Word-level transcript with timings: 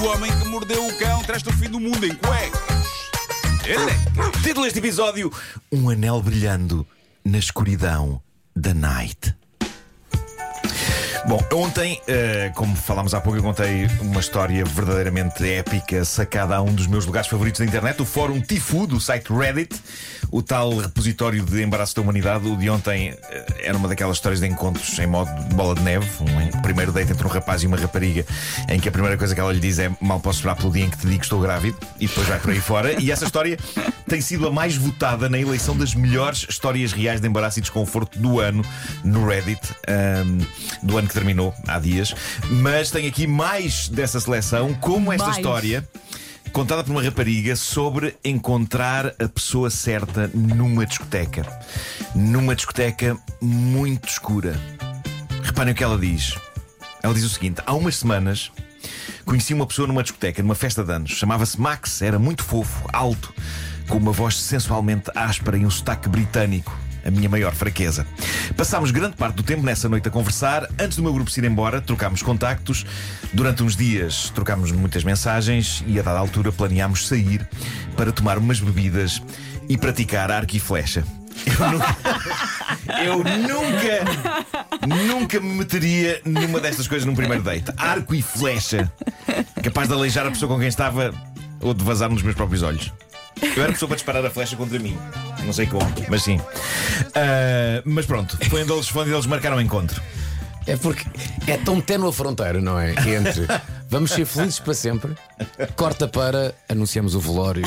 O 0.00 0.06
homem 0.06 0.30
que 0.38 0.48
mordeu 0.48 0.86
o 0.86 0.98
cão 0.98 1.22
traz-te 1.24 1.48
o 1.48 1.52
fim 1.52 1.68
do 1.68 1.80
mundo 1.80 2.06
em 2.06 2.14
cuecas. 2.14 2.86
Elecas. 3.66 4.42
Título 4.42 4.64
deste 4.64 4.78
episódio: 4.78 5.32
Um 5.72 5.90
anel 5.90 6.22
brilhando 6.22 6.86
na 7.24 7.38
escuridão 7.38 8.22
da 8.54 8.72
night. 8.72 9.34
Bom, 11.28 11.44
ontem, 11.52 12.00
eh, 12.08 12.50
como 12.54 12.74
falámos 12.74 13.12
há 13.12 13.20
pouco, 13.20 13.38
eu 13.38 13.42
contei 13.42 13.86
uma 14.00 14.18
história 14.18 14.64
verdadeiramente 14.64 15.46
épica 15.46 16.02
sacada 16.02 16.56
a 16.56 16.62
um 16.62 16.72
dos 16.72 16.86
meus 16.86 17.04
lugares 17.04 17.28
favoritos 17.28 17.58
da 17.58 17.66
internet, 17.66 18.00
o 18.00 18.06
fórum 18.06 18.40
Tifu, 18.40 18.86
do 18.86 18.98
site 18.98 19.30
Reddit, 19.30 19.78
o 20.30 20.40
tal 20.42 20.74
repositório 20.78 21.44
de 21.44 21.62
embaraço 21.62 21.94
da 21.94 22.00
humanidade. 22.00 22.48
O 22.48 22.56
de 22.56 22.70
ontem 22.70 23.14
eh, 23.24 23.44
era 23.64 23.76
uma 23.76 23.88
daquelas 23.88 24.16
histórias 24.16 24.40
de 24.40 24.46
encontros 24.46 24.98
em 24.98 25.06
modo 25.06 25.30
bola 25.54 25.74
de 25.74 25.82
neve, 25.82 26.08
um 26.22 26.62
primeiro 26.62 26.92
date 26.92 27.12
entre 27.12 27.26
um 27.26 27.30
rapaz 27.30 27.62
e 27.62 27.66
uma 27.66 27.76
rapariga, 27.76 28.24
em 28.66 28.80
que 28.80 28.88
a 28.88 28.92
primeira 28.92 29.18
coisa 29.18 29.34
que 29.34 29.40
ela 29.40 29.52
lhe 29.52 29.60
diz 29.60 29.78
é 29.78 29.90
mal 30.00 30.20
posso 30.20 30.38
esperar 30.38 30.56
pelo 30.56 30.72
dia 30.72 30.86
em 30.86 30.88
que 30.88 30.96
te 30.96 31.06
digo 31.06 31.18
que 31.18 31.26
estou 31.26 31.42
grávido, 31.42 31.76
e 32.00 32.06
depois 32.06 32.26
vai 32.26 32.38
por 32.40 32.52
aí 32.52 32.60
fora. 32.60 32.98
E 32.98 33.12
essa 33.12 33.26
história 33.26 33.58
tem 34.08 34.22
sido 34.22 34.48
a 34.48 34.50
mais 34.50 34.78
votada 34.78 35.28
na 35.28 35.38
eleição 35.38 35.76
das 35.76 35.94
melhores 35.94 36.46
histórias 36.48 36.92
reais 36.92 37.20
de 37.20 37.28
embaraço 37.28 37.58
e 37.58 37.60
desconforto 37.60 38.18
do 38.18 38.40
ano 38.40 38.64
no 39.04 39.26
Reddit, 39.26 39.60
ahm, 39.86 40.38
do 40.82 40.96
ano 40.96 41.06
que 41.06 41.17
terminou 41.18 41.52
há 41.66 41.78
dias. 41.78 42.14
Mas 42.48 42.90
tem 42.90 43.06
aqui 43.06 43.26
mais 43.26 43.88
dessa 43.88 44.20
seleção, 44.20 44.72
como 44.74 45.12
esta 45.12 45.26
Mais. 45.26 45.36
história. 45.36 45.88
Contada 46.52 46.82
por 46.82 46.92
uma 46.92 47.02
rapariga 47.02 47.54
sobre 47.56 48.16
encontrar 48.24 49.14
a 49.18 49.28
pessoa 49.28 49.68
certa 49.68 50.30
numa 50.32 50.86
discoteca. 50.86 51.44
Numa 52.14 52.54
discoteca 52.54 53.18
muito 53.40 54.08
escura. 54.08 54.58
Reparem 55.42 55.72
o 55.72 55.76
que 55.76 55.84
ela 55.84 55.98
diz. 55.98 56.34
Ela 57.02 57.12
diz 57.12 57.24
o 57.24 57.28
seguinte: 57.28 57.60
há 57.66 57.74
umas 57.74 57.96
semanas 57.96 58.50
conheci 59.26 59.52
uma 59.52 59.66
pessoa 59.66 59.86
numa 59.86 60.02
discoteca, 60.02 60.42
numa 60.42 60.54
festa 60.54 60.82
de 60.82 60.90
anos. 60.90 61.10
Chamava-se 61.10 61.60
Max, 61.60 62.00
era 62.00 62.18
muito 62.18 62.42
fofo, 62.42 62.88
alto, 62.92 63.34
com 63.86 63.98
uma 63.98 64.12
voz 64.12 64.36
sensualmente 64.36 65.10
áspera 65.14 65.58
e 65.58 65.66
um 65.66 65.70
sotaque 65.70 66.08
britânico. 66.08 66.74
A 67.04 67.10
minha 67.10 67.28
maior 67.28 67.54
fraqueza. 67.54 68.06
Passámos 68.56 68.90
grande 68.90 69.16
parte 69.16 69.36
do 69.36 69.42
tempo 69.42 69.62
nessa 69.62 69.88
noite 69.88 70.08
a 70.08 70.10
conversar. 70.10 70.68
Antes 70.78 70.96
do 70.96 71.02
meu 71.02 71.12
grupo 71.12 71.30
se 71.30 71.40
ir 71.40 71.44
embora, 71.44 71.80
trocámos 71.80 72.22
contactos. 72.22 72.84
Durante 73.32 73.62
uns 73.62 73.76
dias 73.76 74.30
trocámos 74.34 74.72
muitas 74.72 75.04
mensagens 75.04 75.82
e 75.86 75.98
a 75.98 76.02
dada 76.02 76.18
altura 76.18 76.52
planeámos 76.52 77.06
sair 77.06 77.46
para 77.96 78.12
tomar 78.12 78.38
umas 78.38 78.60
bebidas 78.60 79.22
e 79.68 79.76
praticar 79.76 80.30
arco 80.30 80.56
e 80.56 80.60
flecha. 80.60 81.04
Eu 83.04 83.18
nunca, 83.18 83.34
eu 84.86 84.88
nunca, 84.88 85.14
nunca 85.14 85.40
me 85.40 85.54
meteria 85.54 86.20
numa 86.24 86.60
destas 86.60 86.88
coisas 86.88 87.06
num 87.06 87.14
primeiro 87.14 87.42
date. 87.42 87.72
Arco 87.76 88.14
e 88.14 88.22
flecha. 88.22 88.90
Capaz 89.62 89.88
de 89.88 89.94
aleijar 89.94 90.26
a 90.26 90.30
pessoa 90.30 90.52
com 90.52 90.58
quem 90.58 90.68
estava 90.68 91.14
ou 91.60 91.74
de 91.74 91.84
vazar 91.84 92.10
nos 92.10 92.22
meus 92.22 92.34
próprios 92.34 92.62
olhos. 92.62 92.92
Eu 93.40 93.62
era 93.62 93.72
pessoa 93.72 93.88
para 93.88 93.96
disparar 93.96 94.24
a 94.24 94.30
flecha 94.30 94.56
contra 94.56 94.78
mim. 94.78 94.96
Não 95.44 95.52
sei 95.52 95.66
como, 95.66 95.86
mas 96.08 96.22
sim. 96.22 96.40
Ah, 97.14 97.82
mas 97.84 98.06
pronto, 98.06 98.36
foi 98.50 98.62
onde 98.62 98.72
eles, 98.72 98.88
foi 98.88 99.02
onde 99.02 99.12
eles 99.12 99.26
marcaram 99.26 99.56
o 99.56 99.60
encontro. 99.60 100.00
É 100.66 100.76
porque 100.76 101.02
é 101.46 101.56
tão 101.56 101.80
tenue 101.80 102.10
a 102.10 102.12
fronteira, 102.12 102.60
não 102.60 102.78
é? 102.78 102.90
Entre 102.90 103.46
vamos 103.88 104.10
ser 104.10 104.26
felizes 104.26 104.58
para 104.58 104.74
sempre, 104.74 105.12
corta 105.76 106.06
para 106.06 106.54
anunciamos 106.68 107.14
o 107.14 107.20
velório. 107.20 107.62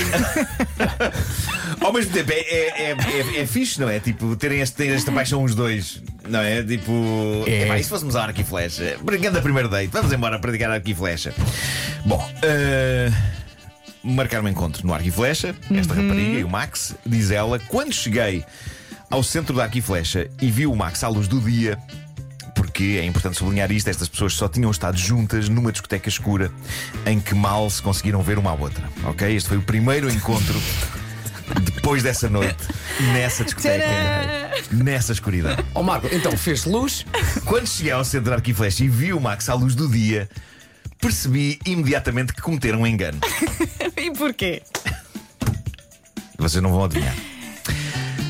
Ao 1.79 1.91
mesmo 1.91 2.11
tempo, 2.13 2.31
é, 2.31 2.35
é, 2.39 2.67
é, 2.91 2.91
é, 2.91 3.41
é 3.41 3.47
fixe, 3.47 3.81
não 3.81 3.89
é? 3.89 3.99
Tipo, 3.99 4.35
terem 4.35 4.61
este, 4.61 4.75
terem 4.75 4.93
esta 4.93 5.11
paixão 5.11 5.43
os 5.43 5.55
dois, 5.55 5.99
não 6.29 6.41
é? 6.41 6.61
Tipo, 6.61 7.43
É. 7.47 7.63
epá, 7.63 7.79
e 7.79 7.83
se 7.83 7.89
fôssemos 7.89 8.15
ao 8.15 8.21
arco 8.21 8.39
e 8.39 8.43
flecha? 8.43 8.97
Brincando 9.01 9.39
a 9.39 9.41
primeiro 9.41 9.67
date, 9.67 9.87
vamos 9.87 10.13
embora 10.13 10.37
praticar 10.37 10.69
arco 10.69 10.87
e 10.87 10.93
flecha. 10.93 11.33
Bom, 12.05 12.23
ah, 12.43 13.40
marcaram 14.03 14.45
um 14.45 14.49
encontro 14.49 14.85
no 14.85 14.93
arco 14.93 15.07
e 15.07 15.11
flecha, 15.11 15.55
esta 15.71 15.93
rapariga 15.93 16.39
e 16.39 16.43
o 16.43 16.49
Max, 16.49 16.95
diz 17.05 17.31
ela, 17.31 17.59
quando 17.59 17.93
cheguei 17.93 18.43
ao 19.09 19.21
centro 19.23 19.55
da 19.55 19.63
arco 19.63 19.77
e 19.77 19.81
flecha 19.81 20.29
e 20.41 20.49
vi 20.49 20.65
o 20.65 20.75
Max 20.75 21.03
à 21.03 21.07
luz 21.07 21.27
do 21.27 21.39
dia. 21.39 21.77
Porque 22.55 22.99
é 23.01 23.05
importante 23.05 23.37
sublinhar 23.37 23.71
isto: 23.71 23.89
estas 23.89 24.07
pessoas 24.07 24.33
só 24.33 24.47
tinham 24.47 24.69
estado 24.69 24.97
juntas 24.97 25.49
numa 25.49 25.71
discoteca 25.71 26.07
escura 26.07 26.51
em 27.05 27.19
que 27.19 27.33
mal 27.33 27.69
se 27.69 27.81
conseguiram 27.81 28.21
ver 28.21 28.37
uma 28.37 28.51
à 28.51 28.53
outra. 28.53 28.83
Ok? 29.05 29.35
Este 29.35 29.49
foi 29.49 29.57
o 29.57 29.61
primeiro 29.61 30.09
encontro 30.11 30.53
depois 31.63 32.03
dessa 32.03 32.29
noite, 32.29 32.63
nessa 33.13 33.43
discoteca, 33.43 33.85
nessa 34.71 35.11
escuridão. 35.11 35.55
Ó 35.73 35.79
Oh, 35.79 35.83
Marco, 35.83 36.07
então 36.11 36.37
fez 36.37 36.65
luz, 36.65 37.05
Quando 37.45 37.67
cheguei 37.67 37.91
ao 37.91 38.05
centro 38.05 38.29
de 38.29 38.35
arco 38.35 38.49
e 38.49 38.53
flecha 38.53 38.83
e 38.83 38.87
vi 38.87 39.11
o 39.11 39.19
Max 39.19 39.49
à 39.49 39.53
luz 39.55 39.73
do 39.73 39.89
dia, 39.89 40.29
percebi 40.99 41.59
imediatamente 41.65 42.31
que 42.33 42.41
cometeram 42.41 42.81
um 42.81 42.87
engano. 42.87 43.19
Porquê? 44.21 44.61
Vocês 46.37 46.61
não 46.61 46.71
vão 46.71 46.83
adivinhar. 46.83 47.15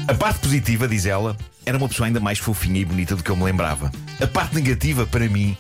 A 0.07 0.13
parte 0.13 0.40
positiva, 0.40 0.88
diz 0.88 1.06
ela, 1.06 1.35
era 1.66 1.78
uma 1.78 1.90
pessoa 1.90 2.07
ainda 2.07 2.22
mais 2.22 2.40
fofinha 2.40 2.79
e 2.79 2.85
bonita 2.85 3.13
do 3.13 3.22
que 3.22 3.29
eu 3.29 3.35
me 3.35 3.44
lembrava. 3.44 3.91
A 4.22 4.25
parte 4.25 4.56
negativa, 4.56 5.06
para 5.06 5.28
mim, 5.28 5.57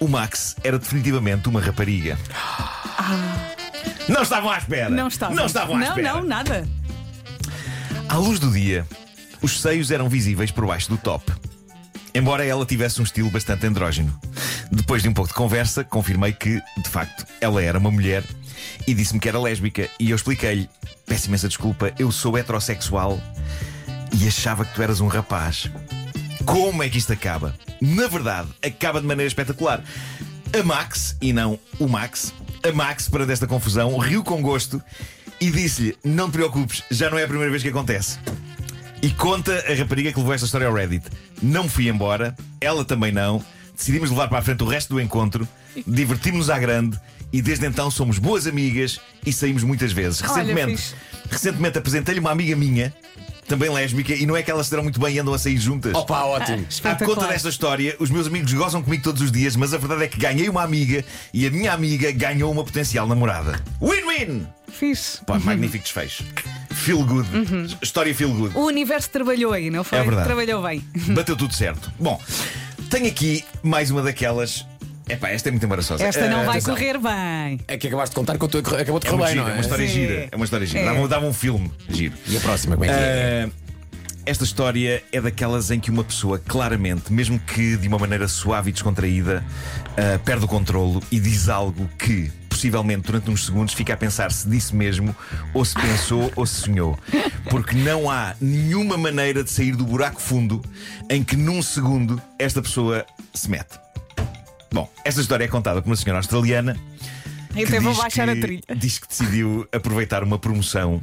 o 0.00 0.08
Max 0.08 0.56
era 0.64 0.80
definitivamente 0.80 1.48
uma 1.48 1.60
rapariga. 1.60 2.18
Não 4.08 4.22
estavam 4.22 4.50
à 4.50 4.58
espera! 4.58 4.90
Não 4.90 5.06
estavam. 5.06 5.36
Não 5.36 5.46
estavam 5.46 5.76
à 5.76 5.78
não, 5.78 5.86
espera! 5.86 6.14
Não, 6.14 6.24
nada. 6.24 6.68
À 8.08 8.16
luz 8.16 8.40
do 8.40 8.50
dia, 8.50 8.84
os 9.40 9.60
seios 9.60 9.92
eram 9.92 10.08
visíveis 10.08 10.50
por 10.50 10.66
baixo 10.66 10.88
do 10.88 10.96
top. 10.96 11.32
Embora 12.12 12.44
ela 12.44 12.66
tivesse 12.66 13.00
um 13.00 13.04
estilo 13.04 13.30
bastante 13.30 13.64
andrógeno. 13.64 14.12
Depois 14.70 15.02
de 15.02 15.08
um 15.08 15.14
pouco 15.14 15.28
de 15.28 15.34
conversa, 15.34 15.82
confirmei 15.82 16.32
que, 16.32 16.60
de 16.76 16.88
facto, 16.88 17.26
ela 17.40 17.62
era 17.62 17.78
uma 17.78 17.90
mulher 17.90 18.24
e 18.86 18.94
disse-me 18.94 19.20
que 19.20 19.28
era 19.28 19.40
lésbica. 19.40 19.88
E 19.98 20.10
eu 20.10 20.16
expliquei-lhe: 20.16 20.68
peço 21.06 21.28
imensa 21.28 21.48
desculpa, 21.48 21.92
eu 21.98 22.12
sou 22.12 22.36
heterossexual 22.36 23.20
e 24.12 24.26
achava 24.26 24.64
que 24.64 24.74
tu 24.74 24.82
eras 24.82 25.00
um 25.00 25.06
rapaz. 25.06 25.70
Como 26.44 26.82
é 26.82 26.88
que 26.88 26.98
isto 26.98 27.12
acaba? 27.12 27.54
Na 27.80 28.06
verdade, 28.08 28.48
acaba 28.62 29.00
de 29.00 29.06
maneira 29.06 29.28
espetacular. 29.28 29.82
A 30.58 30.62
Max, 30.62 31.16
e 31.20 31.32
não 31.32 31.58
o 31.78 31.86
Max, 31.86 32.32
a 32.66 32.72
Max, 32.72 33.08
para 33.08 33.26
desta 33.26 33.46
confusão, 33.46 33.96
riu 33.98 34.24
com 34.24 34.40
gosto 34.42 34.82
e 35.40 35.50
disse-lhe: 35.50 35.96
Não 36.04 36.28
te 36.28 36.32
preocupes, 36.32 36.82
já 36.90 37.10
não 37.10 37.18
é 37.18 37.24
a 37.24 37.28
primeira 37.28 37.50
vez 37.50 37.62
que 37.62 37.68
acontece. 37.68 38.18
E 39.00 39.10
conta 39.10 39.64
a 39.70 39.74
rapariga 39.74 40.12
que 40.12 40.18
levou 40.18 40.34
esta 40.34 40.46
história 40.46 40.66
ao 40.66 40.74
Reddit. 40.74 41.06
Não 41.40 41.68
fui 41.68 41.88
embora, 41.88 42.34
ela 42.60 42.84
também 42.84 43.12
não. 43.12 43.44
Decidimos 43.78 44.10
levar 44.10 44.26
para 44.28 44.40
a 44.40 44.42
frente 44.42 44.64
o 44.64 44.66
resto 44.66 44.92
do 44.92 45.00
encontro, 45.00 45.46
divertimos-nos 45.86 46.50
à 46.50 46.58
grande 46.58 46.98
e 47.32 47.40
desde 47.40 47.64
então 47.64 47.88
somos 47.92 48.18
boas 48.18 48.44
amigas 48.46 49.00
e 49.24 49.32
saímos 49.32 49.62
muitas 49.62 49.92
vezes. 49.92 50.20
Recentemente, 50.20 50.94
recentemente 51.30 51.78
apresentei-lhe 51.78 52.18
uma 52.18 52.32
amiga 52.32 52.56
minha, 52.56 52.92
também 53.46 53.70
lésbica, 53.70 54.12
e 54.14 54.26
não 54.26 54.36
é 54.36 54.42
que 54.42 54.50
elas 54.50 54.66
se 54.66 54.70
deram 54.72 54.82
muito 54.82 54.98
bem 54.98 55.14
e 55.14 55.18
andam 55.20 55.32
a 55.32 55.38
sair 55.38 55.56
juntas. 55.56 55.94
opa, 55.94 56.24
ótimo. 56.24 56.66
À 56.82 56.96
conta 56.96 57.28
desta 57.28 57.48
história, 57.48 57.94
os 58.00 58.10
meus 58.10 58.26
amigos 58.26 58.52
gozam 58.52 58.82
comigo 58.82 59.02
todos 59.04 59.22
os 59.22 59.30
dias, 59.30 59.54
mas 59.54 59.72
a 59.72 59.78
verdade 59.78 60.02
é 60.02 60.08
que 60.08 60.18
ganhei 60.18 60.48
uma 60.48 60.64
amiga 60.64 61.04
e 61.32 61.46
a 61.46 61.50
minha 61.50 61.72
amiga 61.72 62.10
ganhou 62.10 62.50
uma 62.50 62.64
potencial 62.64 63.06
namorada. 63.06 63.62
Win-win! 63.80 64.44
Fixe. 64.68 65.24
Pá, 65.24 65.38
magnífico 65.38 65.84
desfecho. 65.84 66.24
Feel 66.72 67.04
good. 67.04 67.28
História 67.80 68.14
feel 68.14 68.32
good. 68.34 68.56
O 68.56 68.66
universo 68.66 69.08
trabalhou 69.10 69.52
aí, 69.52 69.70
não 69.70 69.84
foi? 69.84 69.98
É 69.98 70.02
verdade. 70.02 70.26
Trabalhou 70.26 70.62
bem. 70.62 70.84
Bateu 71.14 71.36
tudo 71.36 71.54
certo. 71.54 71.90
Bom, 71.98 72.20
tenho 72.90 73.06
aqui 73.08 73.44
mais 73.62 73.90
uma 73.90 74.02
daquelas. 74.02 74.66
Epá, 75.08 75.30
esta 75.30 75.48
é 75.48 75.52
muito 75.52 75.64
embaraçosa. 75.64 76.04
Esta 76.04 76.28
não 76.28 76.40
Ah, 76.40 76.44
vai 76.44 76.48
atenção. 76.58 76.74
correr 76.74 76.98
bem. 76.98 77.60
É 77.66 77.78
que 77.78 77.86
acabaste 77.86 78.10
de 78.10 78.16
contar 78.16 78.36
que 78.36 78.44
eu 78.44 78.48
tô- 78.48 78.58
acabou 78.58 79.00
de 79.00 79.06
É 79.06 79.10
correr 79.10 79.22
bem, 79.24 79.32
giro, 79.32 79.42
não 79.42 79.48
é 79.48 79.52
é? 79.52 79.54
uma 79.54 79.60
história 79.62 79.86
Sim. 79.88 79.92
gira. 79.94 80.28
É 80.30 80.36
uma 80.36 80.44
história 80.44 80.66
gira. 80.66 80.80
É. 80.80 80.84
Dava, 80.84 81.08
dava 81.08 81.26
um 81.26 81.32
filme 81.32 81.70
giro. 81.88 82.14
E 82.26 82.36
a 82.36 82.40
próxima, 82.40 82.76
como 82.76 82.84
é 82.84 82.88
que 82.88 82.94
é? 82.94 83.48
Ah, 83.48 83.50
esta 84.26 84.44
história 84.44 85.02
é 85.10 85.20
daquelas 85.20 85.70
em 85.70 85.80
que 85.80 85.90
uma 85.90 86.04
pessoa, 86.04 86.38
claramente, 86.38 87.10
mesmo 87.10 87.38
que 87.38 87.78
de 87.78 87.88
uma 87.88 87.98
maneira 87.98 88.28
suave 88.28 88.68
e 88.68 88.72
descontraída, 88.72 89.42
ah, 89.96 90.18
perde 90.22 90.44
o 90.44 90.48
controlo 90.48 91.02
e 91.10 91.18
diz 91.18 91.48
algo 91.48 91.88
que, 91.98 92.30
possivelmente, 92.58 93.02
durante 93.06 93.30
uns 93.30 93.46
segundos, 93.46 93.72
fica 93.72 93.94
a 93.94 93.96
pensar 93.96 94.32
se 94.32 94.48
disse 94.48 94.74
mesmo, 94.74 95.14
ou 95.54 95.64
se 95.64 95.74
pensou, 95.76 96.30
ou 96.34 96.44
se 96.44 96.62
sonhou. 96.62 96.98
Porque 97.48 97.76
não 97.76 98.10
há 98.10 98.34
nenhuma 98.40 98.98
maneira 98.98 99.44
de 99.44 99.50
sair 99.50 99.76
do 99.76 99.84
buraco 99.84 100.20
fundo 100.20 100.60
em 101.08 101.22
que, 101.22 101.36
num 101.36 101.62
segundo, 101.62 102.20
esta 102.36 102.60
pessoa 102.60 103.06
se 103.32 103.48
mete. 103.48 103.78
Bom, 104.72 104.90
esta 105.04 105.20
história 105.20 105.44
é 105.44 105.48
contada 105.48 105.80
por 105.80 105.88
uma 105.88 105.94
senhora 105.96 106.18
australiana 106.18 106.76
E 107.54 107.58
que 107.58 107.64
até 107.64 107.78
vou 107.80 107.94
baixar 107.94 108.24
que- 108.26 108.32
a 108.38 108.40
trilha. 108.40 108.62
Diz 108.76 108.98
que 108.98 109.06
decidiu 109.06 109.66
aproveitar 109.72 110.24
uma 110.24 110.38
promoção 110.38 111.00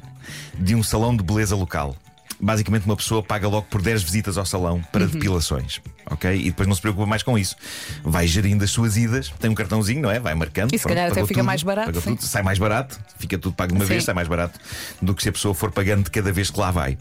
de 0.60 0.76
um 0.76 0.84
salão 0.84 1.16
de 1.16 1.24
beleza 1.24 1.56
local. 1.56 1.96
Basicamente, 2.40 2.86
uma 2.86 2.96
pessoa 2.98 3.24
paga 3.24 3.48
logo 3.48 3.68
por 3.70 3.82
10 3.82 4.04
visitas 4.04 4.38
ao 4.38 4.46
salão 4.46 4.82
para 4.92 5.04
Uhum. 5.06 5.10
depilações. 5.12 5.82
Ok? 6.10 6.36
E 6.36 6.46
depois 6.46 6.68
não 6.68 6.76
se 6.76 6.82
preocupa 6.82 7.06
mais 7.06 7.24
com 7.24 7.38
isso. 7.38 7.56
Vai 8.04 8.28
gerindo 8.28 8.64
as 8.64 8.72
suas 8.72 8.98
idas, 8.98 9.30
tem 9.40 9.50
um 9.50 9.56
cartãozinho, 9.56 10.02
não 10.02 10.12
é? 10.12 10.20
Vai 10.20 10.36
marcando. 10.36 10.74
E 10.74 10.78
se 10.78 10.86
calhar 10.86 11.06
até 11.12 11.22
fica 11.22 11.36
tudo, 11.36 11.46
mais 11.46 11.64
barato, 11.64 12.02
tudo, 12.02 12.22
sai 12.22 12.44
mais 12.44 12.60
barato, 12.60 13.00
fica 13.18 13.38
tudo 13.38 13.56
pago 13.56 13.72
de 13.72 13.78
uma 13.80 13.86
Sim. 13.86 13.90
vez, 13.90 14.04
sai 14.04 14.14
mais 14.14 14.28
barato 14.28 14.60
do 15.02 15.16
que 15.16 15.24
se 15.24 15.30
a 15.30 15.32
pessoa 15.32 15.54
for 15.56 15.72
pagando 15.72 16.04
de 16.04 16.12
cada 16.12 16.32
vez 16.32 16.50
que 16.52 16.60
lá 16.60 16.72
vai. 16.72 16.98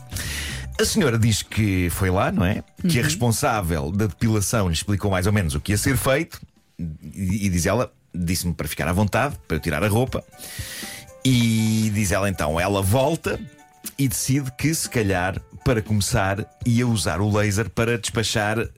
A 0.80 0.84
senhora 0.84 1.18
diz 1.18 1.42
que 1.42 1.88
foi 1.90 2.10
lá, 2.10 2.32
não 2.32 2.44
é? 2.44 2.62
Que 2.88 2.98
a 2.98 3.00
Uhum. 3.02 3.06
responsável 3.08 3.90
da 3.92 4.06
depilação 4.06 4.68
lhe 4.68 4.74
explicou 4.74 5.10
mais 5.10 5.26
ou 5.26 5.32
menos 5.32 5.54
o 5.54 5.60
que 5.60 5.72
ia 5.72 5.78
ser 5.78 5.96
feito 5.96 6.40
e, 6.78 7.46
e 7.46 7.48
diz 7.50 7.66
ela, 7.66 7.92
disse-me 8.14 8.54
para 8.54 8.66
ficar 8.66 8.88
à 8.88 8.92
vontade, 8.92 9.36
para 9.46 9.56
eu 9.56 9.60
tirar 9.60 9.82
a 9.84 9.88
roupa. 9.88 10.24
E 11.24 11.90
diz 11.94 12.12
ela 12.12 12.28
então, 12.28 12.58
ela 12.60 12.82
volta 12.82 13.40
e 13.98 14.08
decide 14.08 14.50
que, 14.52 14.74
se 14.74 14.88
calhar, 14.88 15.40
para 15.64 15.80
começar, 15.80 16.44
ia 16.66 16.86
usar 16.86 17.20
o 17.20 17.34
laser 17.34 17.70
para 17.70 17.98
despachar 17.98 18.68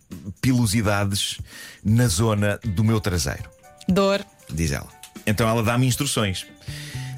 pilosidades 0.40 1.38
na 1.84 2.06
zona 2.06 2.58
do 2.64 2.84
meu 2.84 3.00
traseiro. 3.00 3.50
Dor. 3.88 4.24
Diz 4.50 4.72
ela. 4.72 4.88
Então 5.26 5.48
ela 5.48 5.62
dá-me 5.62 5.86
instruções. 5.86 6.46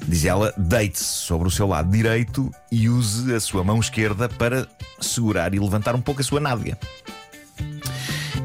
Diz 0.07 0.25
ela: 0.25 0.53
deite-se 0.57 1.03
sobre 1.03 1.47
o 1.47 1.51
seu 1.51 1.67
lado 1.67 1.91
direito 1.91 2.51
e 2.71 2.89
use 2.89 3.33
a 3.33 3.39
sua 3.39 3.63
mão 3.63 3.79
esquerda 3.79 4.27
para 4.27 4.67
segurar 4.99 5.53
e 5.53 5.59
levantar 5.59 5.95
um 5.95 6.01
pouco 6.01 6.21
a 6.21 6.23
sua 6.23 6.39
nádega. 6.39 6.77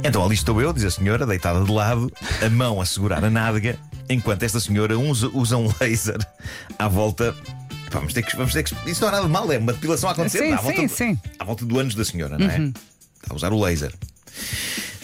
Então 0.03 0.23
ali 0.23 0.35
estou 0.35 0.61
eu, 0.61 0.73
diz 0.73 0.85
a 0.85 0.91
senhora, 0.91 1.25
deitada 1.25 1.65
de 1.65 1.73
lado, 1.73 2.13
a 2.45 2.51
mão 2.51 2.81
a 2.81 2.85
segurar 2.85 3.25
a 3.25 3.31
nádega, 3.31 3.79
enquanto 4.11 4.43
esta 4.43 4.61
senhora 4.61 4.99
usa, 4.99 5.31
usa 5.33 5.57
um 5.57 5.71
laser 5.81 6.19
à 6.79 6.87
volta. 6.89 7.35
Vamos 7.95 8.13
ter, 8.13 8.23
que, 8.23 8.37
vamos 8.37 8.53
ter 8.53 8.65
que. 8.65 8.91
Isso 8.91 9.01
não 9.01 9.09
é 9.09 9.13
nada 9.13 9.25
de 9.25 9.31
mal, 9.31 9.51
é 9.53 9.57
uma 9.57 9.73
depilação 9.73 10.09
a 10.09 10.13
acontecer. 10.13 10.39
Sim, 10.39 10.53
à, 10.53 10.57
volta, 10.57 10.81
sim, 10.81 10.89
sim. 10.89 11.19
à 11.39 11.45
volta 11.45 11.65
do 11.65 11.79
ânus 11.79 11.95
da 11.95 12.05
senhora, 12.05 12.37
não 12.37 12.51
é? 12.51 12.57
Está 12.57 13.31
a 13.31 13.35
usar 13.35 13.53
o 13.53 13.61
laser. 13.61 13.95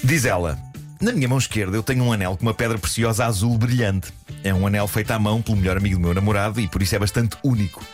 Diz 0.02 0.24
ela: 0.24 0.58
Na 1.00 1.12
minha 1.12 1.28
mão 1.28 1.38
esquerda 1.38 1.76
eu 1.76 1.84
tenho 1.84 2.02
um 2.02 2.12
anel 2.12 2.36
com 2.36 2.42
uma 2.42 2.52
pedra 2.52 2.76
preciosa 2.78 3.24
azul 3.24 3.56
brilhante. 3.56 4.12
É 4.42 4.52
um 4.52 4.66
anel 4.66 4.88
feito 4.88 5.12
à 5.12 5.18
mão 5.20 5.40
pelo 5.40 5.56
melhor 5.56 5.76
amigo 5.76 5.96
do 5.96 6.00
meu 6.00 6.12
namorado 6.12 6.60
e 6.60 6.66
por 6.66 6.82
isso 6.82 6.96
é 6.96 6.98
bastante 6.98 7.36
único. 7.44 7.84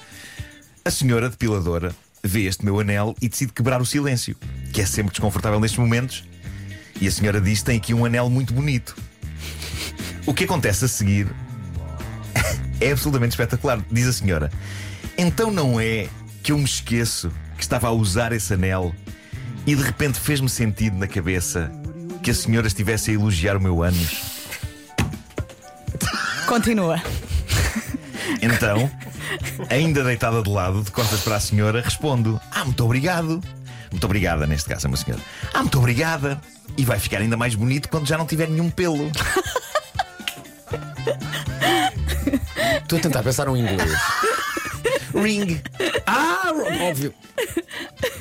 A 0.83 0.91
senhora 0.91 1.29
depiladora 1.29 1.95
vê 2.25 2.45
este 2.45 2.65
meu 2.65 2.81
anel 2.81 3.15
e 3.21 3.29
decide 3.29 3.53
quebrar 3.53 3.83
o 3.83 3.87
silêncio, 3.87 4.35
que 4.73 4.81
é 4.81 4.87
sempre 4.87 5.11
desconfortável 5.11 5.61
nestes 5.61 5.79
momentos. 5.79 6.25
E 6.99 7.07
a 7.07 7.11
senhora 7.11 7.39
diz: 7.39 7.63
Tem 7.63 7.77
aqui 7.77 7.93
um 7.93 8.07
anel 8.07 8.31
muito 8.31 8.55
bonito. 8.55 8.97
O 10.25 10.33
que 10.33 10.45
acontece 10.45 10.87
a 10.87 10.89
seguir 10.89 11.29
é 12.81 12.93
absolutamente 12.93 13.33
espetacular. 13.33 13.81
Diz 13.91 14.07
a 14.07 14.13
senhora: 14.13 14.51
Então 15.17 15.51
não 15.51 15.81
é 15.81 16.09
que 16.43 16.53
eu 16.53 16.59
me 16.59 16.65
esqueço 16.65 17.31
que 17.57 17.63
estava 17.63 17.89
a 17.89 17.91
usar 17.91 18.33
esse 18.33 18.55
anel 18.55 18.95
e 19.67 19.75
de 19.75 19.83
repente 19.83 20.21
fez-me 20.21 20.49
sentido 20.49 20.97
na 20.97 21.07
cabeça 21.07 21.71
que 22.23 22.31
a 22.31 22.35
senhora 22.35 22.67
estivesse 22.67 23.11
a 23.11 23.15
elogiar 23.15 23.57
o 23.57 23.61
meu 23.61 23.83
ânus. 23.83 24.37
Continua. 26.47 27.03
Então, 28.41 28.91
ainda 29.71 30.05
deitada 30.05 30.43
de 30.43 30.51
lado, 30.51 30.83
de 30.83 30.91
costas 30.91 31.21
para 31.21 31.37
a 31.37 31.41
senhora, 31.41 31.81
respondo: 31.81 32.41
Ah, 32.51 32.65
muito 32.65 32.85
obrigado. 32.85 33.43
Muito 33.91 34.05
obrigada, 34.05 34.47
neste 34.47 34.69
caso, 34.69 34.87
é 34.87 34.89
uma 34.89 34.97
senhora. 34.97 35.23
Ah, 35.55 35.61
muito 35.63 35.79
obrigada. 35.79 36.41
E 36.77 36.85
vai 36.85 36.99
ficar 36.99 37.19
ainda 37.19 37.37
mais 37.37 37.55
bonito 37.55 37.89
quando 37.89 38.07
já 38.07 38.19
não 38.19 38.27
tiver 38.27 38.49
nenhum 38.49 38.71
pelo. 38.71 39.11
Estou 42.87 42.99
a 43.01 43.03
tentar 43.03 43.23
pensar 43.25 43.49
um 43.49 43.57
inglês. 43.57 43.91
Ring. 45.13 45.61
Ah, 46.07 46.53
óbvio. 46.89 47.13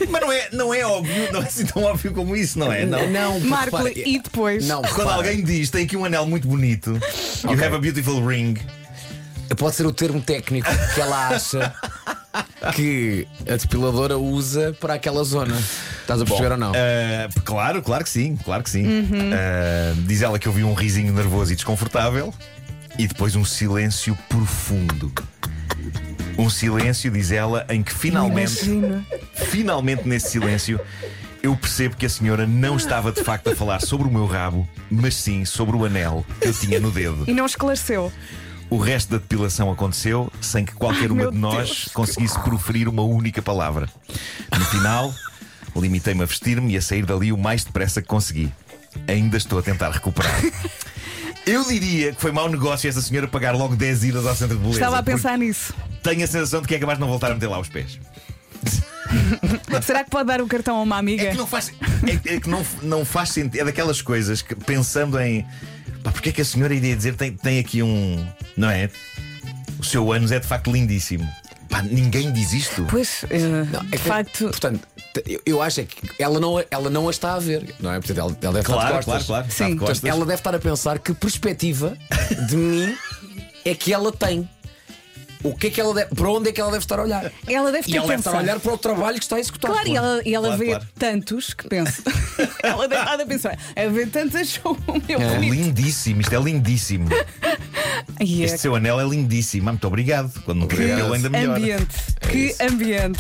Mas 0.10 0.22
não 0.22 0.32
é, 0.32 0.50
não 0.52 0.74
é 0.74 0.84
óbvio, 0.86 1.32
não 1.32 1.42
é 1.44 1.46
assim 1.46 1.66
tão 1.68 1.84
óbvio 1.84 2.12
como 2.14 2.36
isso, 2.36 2.58
não 2.58 2.72
é? 2.74 2.84
Não. 2.84 3.08
Não, 3.10 3.34
porque 3.34 3.48
Marco, 3.48 3.78
repara, 3.78 3.92
e 3.96 4.20
depois? 4.20 4.68
Não, 4.68 4.82
Quando 4.82 4.98
repara, 4.98 5.16
alguém 5.18 5.44
diz 5.44 5.70
tem 5.70 5.86
aqui 5.86 5.96
um 5.96 6.04
anel 6.04 6.26
muito 6.26 6.48
bonito, 6.48 6.92
you 7.44 7.52
Ok. 7.52 7.64
have 7.64 7.76
a 7.76 7.80
beautiful 7.80 8.26
ring. 8.26 8.56
Pode 9.56 9.76
ser 9.76 9.86
o 9.86 9.92
termo 9.94 10.20
técnico 10.20 10.68
que 10.96 11.00
ela 11.02 11.28
acha 11.28 11.74
que 12.76 13.28
a 13.48 13.56
depiladora 13.56 14.18
usa 14.18 14.76
para 14.80 14.96
aquela 14.96 15.24
zona. 15.24 15.56
Estás 16.02 16.22
a 16.22 16.26
perceber 16.26 16.54
ou 16.54 16.58
não? 16.58 16.72
Ah, 16.72 17.30
claro, 17.44 17.82
claro 17.84 18.04
que 18.04 18.10
sim, 18.10 18.36
claro 18.44 18.64
que 18.64 18.70
sim. 18.72 18.86
Ah, 19.32 19.94
diz 20.08 20.24
ela 20.24 20.40
que 20.40 20.48
eu 20.48 20.52
vi 20.52 20.64
um 20.64 20.74
risinho 20.74 21.14
nervoso 21.14 21.54
e 21.54 21.56
desconfortável 21.56 22.34
e 22.98 23.08
depois 23.08 23.36
um 23.36 23.46
silêncio 23.46 24.18
profundo. 24.30 25.12
Um 26.38 26.50
silêncio, 26.50 27.12
diz 27.12 27.32
ela, 27.32 27.66
em 27.70 27.82
que 27.82 27.94
finalmente, 27.94 28.70
finalmente 29.34 30.08
nesse 30.08 30.32
silêncio, 30.32 30.80
eu 31.42 31.56
percebo 31.56 31.96
que 31.96 32.06
a 32.06 32.10
senhora 32.10 32.46
não 32.46 32.76
estava 32.76 33.12
de 33.12 33.24
facto 33.24 33.50
a 33.52 33.56
falar 33.56 33.80
sobre 33.80 34.08
o 34.08 34.12
meu 34.12 34.26
rabo, 34.26 34.68
mas 34.90 35.16
sim 35.16 35.46
sobre 35.46 35.76
o 35.76 35.86
anel 35.86 36.26
que 36.42 36.48
eu 36.48 36.54
tinha 36.54 36.80
no 36.80 36.92
dedo. 36.92 37.24
E 37.28 37.34
não 37.34 37.46
esclareceu. 37.46 38.12
O 38.70 38.78
resto 38.78 39.12
da 39.12 39.18
depilação 39.18 39.72
aconteceu 39.72 40.32
sem 40.42 40.66
que 40.66 40.74
qualquer 40.74 41.04
Ai, 41.04 41.10
uma 41.10 41.32
de 41.32 41.38
nós 41.38 41.68
Deus. 41.68 41.90
conseguisse 41.94 42.40
proferir 42.40 42.88
uma 42.88 43.04
única 43.04 43.42
palavra. 43.42 43.88
No 44.58 44.66
final, 44.66 45.14
limitei-me 45.76 46.24
a 46.24 46.26
vestir-me 46.26 46.74
e 46.74 46.78
a 46.78 46.82
sair 46.82 47.06
dali 47.06 47.32
o 47.32 47.38
mais 47.38 47.64
depressa 47.64 48.02
que 48.02 48.08
consegui. 48.08 48.52
Ainda 49.08 49.38
estou 49.38 49.60
a 49.60 49.62
tentar 49.62 49.92
recuperar. 49.92 50.42
Eu 51.46 51.64
diria 51.64 52.12
que 52.14 52.22
foi 52.22 52.32
mau 52.32 52.50
negócio 52.50 52.90
essa 52.90 53.02
senhora 53.02 53.28
pagar 53.28 53.56
logo 53.56 53.76
10 53.76 54.04
idas 54.06 54.26
ao 54.26 54.36
centro 54.36 54.56
de 54.56 54.62
beleza. 54.62 54.80
Estava 54.80 54.98
a 54.98 55.04
pensar 55.04 55.38
nisso. 55.38 55.74
Tenho 56.02 56.24
a 56.24 56.28
sensação 56.28 56.62
de 56.62 56.68
que 56.68 56.76
é 56.76 56.80
capaz 56.80 56.98
de 56.98 57.02
não 57.02 57.08
voltar 57.08 57.32
a 57.32 57.34
meter 57.36 57.48
lá 57.48 57.60
os 57.60 57.70
pés. 57.70 58.00
Será 59.84 60.04
que 60.04 60.10
pode 60.10 60.28
dar 60.28 60.42
o 60.42 60.48
cartão 60.48 60.78
a 60.78 60.82
uma 60.82 60.98
amiga? 60.98 61.24
É 61.24 61.32
que 61.32 61.38
não 61.38 61.46
faz, 61.46 61.72
é, 62.08 62.36
é 62.36 62.40
que 62.40 62.50
não, 62.50 62.66
não 62.82 63.06
faz 63.06 63.30
sentido. 63.30 63.62
É 63.62 63.66
daquelas 63.66 64.02
coisas 64.02 64.42
que, 64.42 64.56
pensando 64.56 65.20
em. 65.20 65.46
Pá, 66.04 66.12
porque 66.12 66.30
é 66.30 66.32
que 66.32 66.42
a 66.42 66.46
senhora 66.46 66.74
iria 66.74 66.96
dizer 66.96 67.16
tem, 67.16 67.32
tem 67.32 67.60
aqui 67.60 67.84
um. 67.84 68.26
Não 68.58 68.70
é? 68.70 68.90
O 69.80 69.84
seu 69.84 70.12
ânus 70.12 70.32
é 70.32 70.40
de 70.40 70.48
facto 70.48 70.72
lindíssimo. 70.72 71.28
Pá, 71.76 71.82
ninguém 71.82 72.32
diz 72.32 72.54
isto. 72.54 72.86
Pois, 72.90 73.26
eh, 73.30 73.38
Não, 73.70 73.82
é 73.82 73.84
de 73.84 73.90
que, 73.92 73.98
facto. 73.98 74.46
Portanto, 74.46 74.88
eu, 75.28 75.42
eu 75.46 75.62
acho 75.62 75.82
é 75.82 75.84
que 75.84 76.10
ela 76.18 76.40
não, 76.40 76.64
ela 76.72 76.90
não 76.90 77.08
a 77.10 77.12
está 77.12 77.34
a 77.34 77.40
ver, 77.40 77.76
não 77.82 77.92
é? 77.92 77.96
Portanto, 78.00 78.18
ela, 78.18 78.30
ela 78.42 78.54
deve 78.54 78.60
estar 78.60 78.74
Claro, 78.74 79.00
de 79.00 79.06
claro, 79.06 79.06
costas. 79.06 79.26
claro. 79.28 79.48
De 79.48 79.54
Sim. 79.54 79.78
costas. 79.78 80.00
Portanto, 80.00 80.16
ela 80.16 80.26
deve 80.26 80.40
estar 80.40 80.56
a 80.56 80.60
pensar 80.60 81.00
que 81.00 81.14
perspectiva 81.14 81.98
de 82.48 82.56
mim 82.56 82.98
é 83.66 83.76
que 83.76 83.92
ela 83.94 84.10
tem. 84.14 84.48
O 85.44 85.54
que 85.56 85.68
é 85.68 85.70
que 85.70 85.80
ela 85.80 85.94
deve, 85.94 86.16
para 86.16 86.28
onde 86.32 86.50
é 86.50 86.52
que 86.54 86.60
ela 86.62 86.72
deve 86.72 86.84
estar 86.84 86.98
a 86.98 87.04
olhar? 87.04 87.32
Ela 87.46 87.72
deve 87.72 87.92
E 87.92 87.98
ela 87.98 88.08
deve 88.08 88.20
estar 88.20 88.34
a 88.36 88.40
olhar 88.40 88.60
para 88.60 88.74
o 88.74 88.78
trabalho 88.80 89.18
que 89.18 89.26
está 89.26 89.36
a 89.36 89.40
executar. 89.40 89.70
Claro, 89.70 89.88
e 89.88 89.96
ela, 89.96 90.22
e 90.26 90.34
ela 90.34 90.48
Claro, 90.48 90.60
vê 90.60 90.66
claro. 90.70 90.88
tantos 90.98 91.54
que 91.54 91.68
pensa. 91.68 92.02
ela 92.64 92.88
deve 92.88 93.02
estar 93.04 93.20
a 93.22 93.26
pensar. 93.28 93.60
A 93.76 93.88
ver 93.90 94.10
tantos 94.10 94.36
achou 94.36 94.76
o 94.88 94.94
meu 95.08 95.20
É 95.22 95.36
bonito. 95.36 95.54
lindíssimo, 95.54 96.22
isto 96.22 96.34
é 96.34 96.40
lindíssimo. 96.40 97.10
E 98.20 98.44
é 98.44 98.46
Este 98.46 98.60
seu 98.60 98.76
anel 98.76 99.00
é 99.00 99.04
lindíssimo. 99.04 99.70
Ah, 99.70 99.74
muito 99.74 99.88
obrigado. 99.88 100.32
Quando 100.46 100.60
não 100.60 100.66
Obrigado. 100.66 101.00
ele, 101.06 101.16
ainda 101.16 101.30
melhor. 101.30 101.58
Ambiente, 101.58 101.96
que 102.30 102.38
isso. 102.38 102.64
ambiente. 102.64 103.20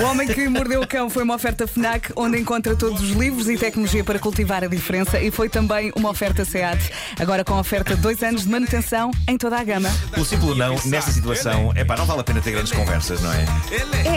O 0.00 0.04
Homem 0.06 0.26
que 0.28 0.48
Mordeu 0.48 0.80
o 0.82 0.86
Cão 0.86 1.10
foi 1.10 1.22
uma 1.24 1.34
oferta 1.34 1.66
Fnac, 1.66 2.10
onde 2.16 2.38
encontra 2.38 2.74
todos 2.76 3.02
os 3.02 3.10
livros 3.10 3.48
e 3.48 3.56
tecnologia 3.58 4.02
para 4.04 4.18
cultivar 4.18 4.64
a 4.64 4.66
diferença, 4.66 5.20
e 5.20 5.30
foi 5.30 5.48
também 5.48 5.92
uma 5.94 6.10
oferta 6.10 6.44
SEAT. 6.44 6.90
Agora 7.18 7.44
com 7.44 7.58
oferta 7.58 7.94
de 7.94 8.00
dois 8.00 8.22
anos 8.22 8.42
de 8.42 8.48
manutenção 8.48 9.10
em 9.28 9.36
toda 9.36 9.58
a 9.58 9.64
gama. 9.64 9.90
Pelo 10.10 10.24
simples 10.24 10.56
não, 10.56 10.76
nesta 10.86 11.10
situação, 11.10 11.72
é 11.74 11.84
pá, 11.84 11.96
não 11.96 12.06
vale 12.06 12.20
a 12.20 12.24
pena 12.24 12.40
ter 12.40 12.52
grandes 12.52 12.72
conversas, 12.72 13.20
não 13.20 13.32
é? 13.32 13.44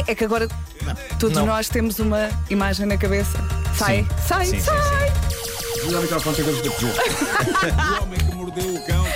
É, 0.08 0.12
é 0.12 0.16
que 0.16 0.24
agora 0.24 0.48
todos 1.20 1.38
Não. 1.38 1.46
nós 1.46 1.68
temos 1.70 2.00
uma 2.00 2.30
imagem 2.50 2.86
na 2.86 2.98
cabeça. 2.98 3.38
Sai, 3.76 4.04
Sim. 4.04 4.08
sai, 4.28 4.46
Sim, 4.46 4.60
sim, 4.60 4.62
sai. 4.62 5.12
O 5.88 5.96
homem 8.04 8.20
que 8.20 8.36
mordeu 8.36 8.76
o 8.76 8.86
cão 8.86 9.04
o 9.04 9.07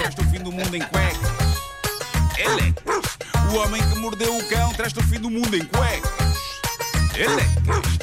do 0.51 0.57
mundo 0.57 0.75
em 0.75 0.81
cuecas. 0.81 1.31
Elecas. 2.37 3.17
O 3.51 3.57
homem 3.57 3.81
que 3.81 3.99
mordeu 3.99 4.37
o 4.37 4.49
cão 4.49 4.73
traz-te 4.73 4.99
o 4.99 5.03
fim 5.03 5.19
do 5.19 5.29
mundo 5.29 5.55
em 5.55 5.65
cuecas. 5.65 6.11
Elecas. 7.15 8.01